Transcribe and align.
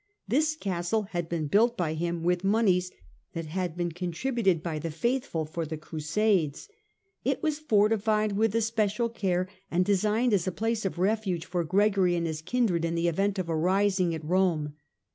This 0.27 0.55
castle 0.55 1.03
had 1.11 1.29
been 1.29 1.45
built 1.45 1.77
by 1.77 1.93
him 1.93 2.23
with 2.23 2.43
moneys 2.43 2.91
that 3.33 3.45
had 3.45 3.77
been 3.77 3.91
con 3.91 4.11
tributed 4.11 4.63
by 4.63 4.79
the 4.79 4.89
faithful 4.89 5.45
for 5.45 5.63
the 5.63 5.77
Crusades. 5.77 6.67
It 7.23 7.43
was 7.43 7.59
fortified 7.59 8.31
with" 8.31 8.55
especial 8.55 9.09
care 9.09 9.47
and 9.69 9.85
designed 9.85 10.33
as 10.33 10.47
a 10.47 10.51
place 10.51 10.85
of 10.85 10.97
refuge 10.97 11.45
for 11.45 11.63
Gregory 11.63 12.15
and 12.15 12.25
his 12.25 12.41
kindred 12.41 12.83
in 12.83 12.95
the 12.95 13.07
event 13.07 13.37
of 13.37 13.47
a 13.47 13.55
rising 13.55 14.15
at 14.15 14.25
Rome. 14.25 14.73